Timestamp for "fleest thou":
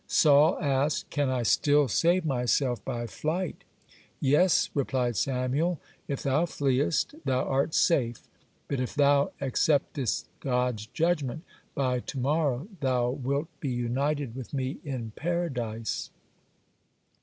6.47-7.43